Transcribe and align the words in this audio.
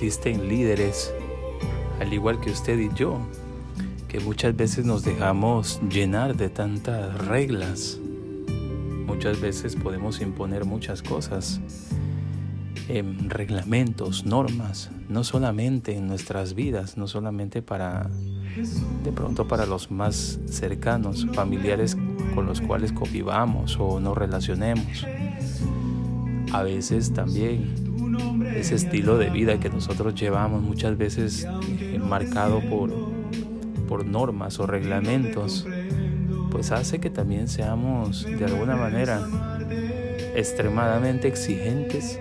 existen 0.00 0.48
líderes, 0.48 1.12
al 2.00 2.10
igual 2.14 2.40
que 2.40 2.50
usted 2.50 2.78
y 2.78 2.88
yo, 2.94 3.18
que 4.08 4.18
muchas 4.18 4.56
veces 4.56 4.86
nos 4.86 5.04
dejamos 5.04 5.78
llenar 5.90 6.38
de 6.38 6.48
tantas 6.48 7.26
reglas. 7.26 8.00
Muchas 9.04 9.42
veces 9.42 9.76
podemos 9.76 10.22
imponer 10.22 10.64
muchas 10.64 11.02
cosas, 11.02 11.60
em, 12.88 13.28
reglamentos, 13.28 14.24
normas, 14.24 14.90
no 15.10 15.22
solamente 15.22 15.94
en 15.94 16.06
nuestras 16.06 16.54
vidas, 16.54 16.96
no 16.96 17.06
solamente 17.06 17.60
para, 17.60 18.08
de 19.04 19.12
pronto 19.12 19.46
para 19.48 19.66
los 19.66 19.90
más 19.90 20.40
cercanos, 20.46 21.26
familiares 21.34 21.94
con 22.34 22.46
los 22.46 22.62
cuales 22.62 22.92
convivamos 22.92 23.76
o 23.78 24.00
nos 24.00 24.16
relacionemos. 24.16 25.06
A 26.54 26.62
veces 26.62 27.12
también 27.12 27.89
ese 28.56 28.74
estilo 28.74 29.18
de 29.18 29.30
vida 29.30 29.58
que 29.60 29.68
nosotros 29.68 30.14
llevamos 30.14 30.62
muchas 30.62 30.96
veces 30.96 31.46
marcado 31.98 32.60
por 32.60 32.90
por 33.90 34.06
normas 34.06 34.60
o 34.60 34.68
reglamentos, 34.68 35.66
pues 36.52 36.70
hace 36.70 37.00
que 37.00 37.10
también 37.10 37.48
seamos 37.48 38.24
de 38.24 38.44
alguna 38.44 38.76
manera 38.76 39.26
extremadamente 40.36 41.26
exigentes 41.26 42.20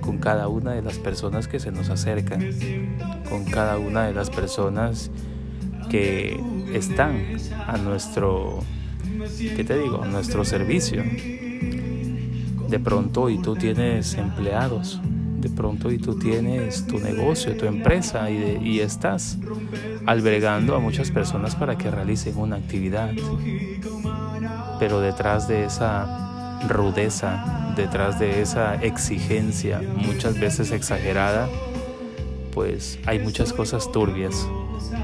con 0.00 0.18
cada 0.18 0.46
una 0.46 0.74
de 0.74 0.80
las 0.80 0.96
personas 0.98 1.48
que 1.48 1.58
se 1.58 1.72
nos 1.72 1.90
acercan, 1.90 2.46
con 3.28 3.44
cada 3.46 3.78
una 3.78 4.06
de 4.06 4.14
las 4.14 4.30
personas 4.30 5.10
que 5.90 6.40
están 6.72 7.16
a 7.66 7.76
nuestro, 7.78 8.60
¿qué 9.56 9.64
te 9.64 9.76
digo?, 9.76 10.04
a 10.04 10.06
nuestro 10.06 10.44
servicio. 10.44 11.02
De 12.68 12.78
pronto 12.78 13.28
y 13.28 13.42
tú 13.42 13.56
tienes 13.56 14.14
empleados, 14.14 15.00
de 15.40 15.48
pronto 15.48 15.90
y 15.90 15.98
tú 15.98 16.18
tienes 16.18 16.86
tu 16.86 16.98
negocio, 16.98 17.56
tu 17.56 17.66
empresa 17.66 18.30
y, 18.30 18.80
estás 18.80 19.38
albergando 20.06 20.76
a 20.76 20.78
muchas 20.78 21.10
personas 21.10 21.56
para 21.56 21.76
que 21.76 21.90
realicen 21.90 22.36
una 22.36 22.56
actividad. 22.56 23.10
Pero 24.78 25.00
detrás 25.00 25.48
de 25.48 25.64
esa 25.64 26.60
rudeza, 26.68 27.72
detrás 27.76 28.18
de 28.18 28.40
esa 28.40 28.76
exigencia, 28.76 29.82
muchas 29.96 30.38
veces 30.38 30.70
exagerada, 30.70 31.48
pues 32.54 32.98
hay 33.06 33.18
muchas 33.18 33.52
cosas 33.52 33.90
turbias. 33.90 34.46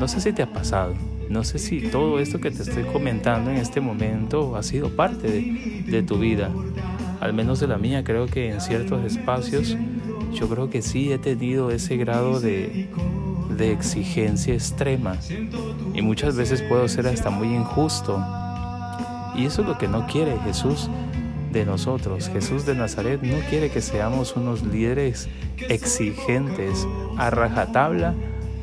No 0.00 0.08
sé 0.08 0.20
si 0.20 0.32
te 0.32 0.42
ha 0.42 0.52
pasado, 0.52 0.94
no 1.28 1.44
sé 1.44 1.58
si 1.58 1.80
todo 1.80 2.18
esto 2.20 2.40
que 2.40 2.50
te 2.50 2.62
estoy 2.62 2.84
comentando 2.84 3.50
en 3.50 3.56
este 3.56 3.80
momento 3.80 4.56
ha 4.56 4.62
sido 4.62 4.90
parte 4.90 5.84
de 5.86 6.02
tu 6.02 6.18
vida, 6.18 6.50
al 7.20 7.32
menos 7.32 7.60
de 7.60 7.66
la 7.66 7.78
mía, 7.78 8.04
creo 8.04 8.26
que 8.26 8.50
en 8.50 8.60
ciertos 8.60 9.04
espacios 9.04 9.76
yo 10.34 10.48
creo 10.48 10.68
que 10.68 10.82
sí 10.82 11.12
he 11.12 11.18
tenido 11.18 11.70
ese 11.70 11.96
grado 11.96 12.40
de, 12.40 12.88
de 13.56 13.72
exigencia 13.72 14.52
extrema 14.52 15.16
y 15.94 16.02
muchas 16.02 16.36
veces 16.36 16.62
puedo 16.62 16.88
ser 16.88 17.06
hasta 17.06 17.30
muy 17.30 17.54
injusto. 17.54 18.22
Y 19.36 19.46
eso 19.46 19.62
es 19.62 19.68
lo 19.68 19.78
que 19.78 19.88
no 19.88 20.06
quiere 20.06 20.38
Jesús 20.44 20.88
de 21.52 21.64
nosotros. 21.64 22.28
Jesús 22.28 22.66
de 22.66 22.74
Nazaret 22.74 23.22
no 23.22 23.38
quiere 23.48 23.70
que 23.70 23.80
seamos 23.80 24.36
unos 24.36 24.62
líderes 24.62 25.28
exigentes 25.68 26.86
a 27.16 27.30
rajatabla 27.30 28.14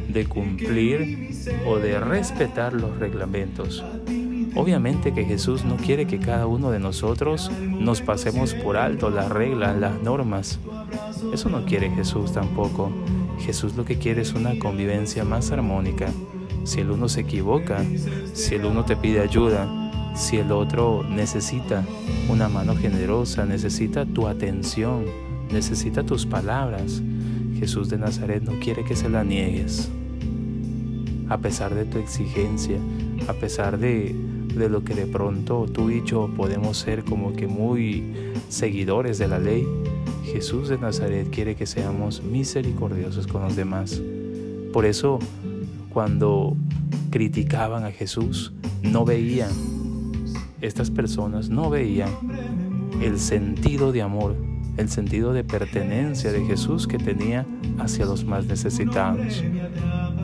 de 0.10 0.26
cumplir 0.26 1.32
o 1.66 1.78
de 1.78 2.00
respetar 2.00 2.74
los 2.74 2.98
reglamentos. 3.00 3.84
Obviamente 4.56 5.14
que 5.14 5.24
Jesús 5.24 5.64
no 5.64 5.78
quiere 5.78 6.06
que 6.06 6.20
cada 6.20 6.46
uno 6.46 6.72
de 6.72 6.80
nosotros 6.80 7.50
nos 7.62 8.02
pasemos 8.02 8.54
por 8.54 8.76
alto 8.76 9.10
las 9.10 9.30
reglas, 9.30 9.78
las 9.78 10.02
normas. 10.02 10.60
Eso 11.34 11.50
no 11.50 11.66
quiere 11.66 11.90
Jesús 11.92 12.34
tampoco. 12.34 12.92
Jesús 13.40 13.76
lo 13.76 13.86
que 13.86 13.98
quiere 13.98 14.22
es 14.22 14.34
una 14.34 14.58
convivencia 14.60 15.24
más 15.24 15.52
armónica. 15.52 16.08
Si 16.64 16.82
el 16.82 16.92
uno 16.92 17.10
se 17.10 17.22
equivoca, 17.22 17.84
si 18.34 18.56
el 18.56 18.66
uno 18.66 18.86
te 18.86 18.96
pide 18.96 19.22
ayuda, 19.22 19.68
si 20.14 20.38
el 20.38 20.52
otro 20.52 21.04
necesita 21.04 21.86
una 22.30 22.50
mano 22.50 22.76
generosa, 22.76 23.46
necesita 23.46 24.06
tu 24.06 24.28
atención, 24.28 25.06
necesita 25.52 26.04
tus 26.04 26.26
palabras, 26.26 27.02
Jesús 27.58 27.90
de 27.90 27.98
Nazaret 27.98 28.44
no 28.44 28.60
quiere 28.60 28.84
que 28.84 28.96
se 28.96 29.10
la 29.10 29.24
niegues. 29.24 29.90
A 31.30 31.38
pesar 31.38 31.74
de 31.74 31.86
tu 31.86 31.98
exigencia, 31.98 32.78
a 33.28 33.34
pesar 33.34 33.78
de, 33.78 34.14
de 34.54 34.70
lo 34.70 34.84
que 34.84 34.96
de 34.96 35.06
pronto 35.06 35.66
tú 35.72 35.90
y 35.90 36.04
yo 36.04 36.30
podemos 36.36 36.78
ser 36.78 37.04
como 37.04 37.34
que 37.34 37.48
muy 37.48 38.04
seguidores 38.50 39.18
de 39.18 39.28
la 39.28 39.40
ley, 39.40 39.66
Jesús 40.24 40.70
de 40.70 40.78
Nazaret 40.78 41.30
quiere 41.30 41.56
que 41.56 41.66
seamos 41.66 42.22
misericordiosos 42.24 43.28
con 43.28 43.42
los 43.44 43.56
demás. 43.56 44.02
Por 44.72 44.86
eso, 44.86 45.20
cuando 45.90 46.56
criticaban 47.10 47.84
a 47.84 47.92
Jesús, 47.92 48.54
no 48.82 49.06
veían, 49.06 49.52
estas 50.62 50.92
personas 50.92 51.50
no 51.50 51.70
veían 51.70 52.10
el 53.02 53.20
sentido 53.20 53.92
de 53.92 54.02
amor, 54.02 54.36
el 54.78 54.90
sentido 54.90 55.34
de 55.34 55.44
pertenencia 55.44 56.32
de 56.32 56.46
Jesús 56.46 56.88
que 56.88 56.98
tenía 56.98 57.46
hacia 57.80 58.06
los 58.06 58.24
más 58.24 58.46
necesitados, 58.46 59.44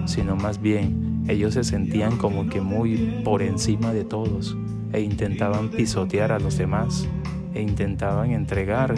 sino 0.05 0.35
más 0.35 0.61
bien 0.61 1.25
ellos 1.27 1.55
se 1.55 1.63
sentían 1.63 2.17
como 2.17 2.49
que 2.49 2.61
muy 2.61 3.21
por 3.25 3.41
encima 3.41 3.91
de 3.91 4.05
todos 4.05 4.55
e 4.93 5.01
intentaban 5.01 5.69
pisotear 5.69 6.31
a 6.31 6.39
los 6.39 6.57
demás 6.57 7.07
e 7.53 7.61
intentaban 7.61 8.31
entregar 8.31 8.95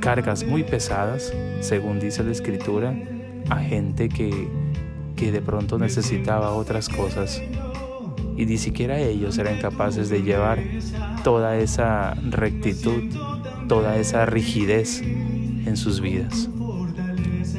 cargas 0.00 0.44
muy 0.44 0.64
pesadas, 0.64 1.32
según 1.60 2.00
dice 2.00 2.24
la 2.24 2.32
escritura, 2.32 2.94
a 3.48 3.56
gente 3.56 4.08
que, 4.08 4.48
que 5.16 5.32
de 5.32 5.40
pronto 5.40 5.78
necesitaba 5.78 6.52
otras 6.52 6.88
cosas. 6.88 7.42
Y 8.36 8.46
ni 8.46 8.56
siquiera 8.56 8.98
ellos 8.98 9.36
eran 9.38 9.60
capaces 9.60 10.08
de 10.10 10.22
llevar 10.22 10.60
toda 11.24 11.56
esa 11.56 12.14
rectitud, 12.14 13.02
toda 13.68 13.96
esa 13.96 14.26
rigidez 14.26 15.02
en 15.02 15.76
sus 15.76 16.00
vidas. 16.00 16.48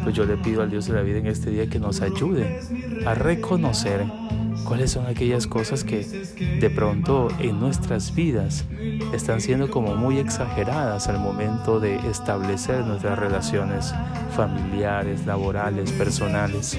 Pues 0.04 0.16
yo 0.16 0.26
le 0.26 0.38
pido 0.38 0.62
al 0.62 0.70
Dios 0.70 0.88
de 0.88 0.94
la 0.94 1.02
vida 1.02 1.18
en 1.18 1.28
este 1.28 1.50
día 1.52 1.68
que 1.68 1.80
nos 1.80 2.02
ayude 2.02 2.60
a 3.06 3.14
reconocer 3.14 4.06
cuáles 4.64 4.92
son 4.92 5.08
aquellas 5.08 5.48
cosas 5.48 5.84
que 5.84 6.04
de 6.60 6.70
pronto 6.70 7.30
en 7.40 7.60
nuestras 7.60 8.14
vidas 8.14 8.66
están 9.14 9.42
siendo 9.42 9.70
como 9.70 9.96
muy 9.96 10.18
exageradas 10.18 11.08
al 11.08 11.20
momento 11.20 11.80
de 11.80 11.96
establecer 12.10 12.86
nuestras 12.86 13.18
relaciones 13.18 13.94
familiares, 14.36 15.26
laborales, 15.26 15.92
personales. 15.94 16.78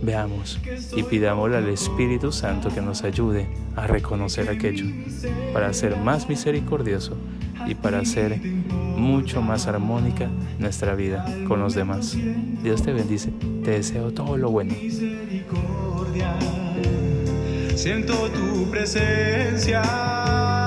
Veamos 0.00 0.60
y 0.94 1.02
pidámosle 1.02 1.56
al 1.56 1.68
Espíritu 1.68 2.30
Santo 2.30 2.70
que 2.70 2.80
nos 2.80 3.02
ayude 3.02 3.48
a 3.74 3.86
reconocer 3.86 4.48
aquello 4.48 4.86
para 5.52 5.72
ser 5.72 5.96
más 5.96 6.28
misericordioso 6.28 7.16
y 7.68 7.74
para 7.74 8.04
ser 8.04 8.40
mucho 8.40 9.42
más 9.42 9.66
armónica 9.66 10.28
nuestra 10.58 10.94
vida 10.94 11.24
con 11.46 11.60
los 11.60 11.74
demás. 11.74 12.16
Dios 12.62 12.82
te 12.82 12.92
bendice, 12.92 13.30
te 13.62 13.72
deseo 13.72 14.10
todo 14.12 14.36
lo 14.36 14.50
bueno. 14.50 14.74
Siento 17.76 18.28
tu 18.30 18.70
presencia. 18.70 20.57